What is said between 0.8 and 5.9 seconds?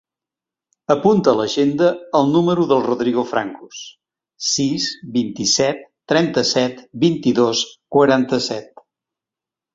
Apunta a l'agenda el número del Rodrigo Francos: sis, vint-i-set,